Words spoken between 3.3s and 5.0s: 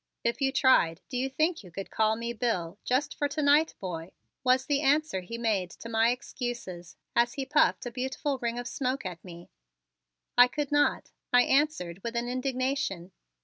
night, boy?" was the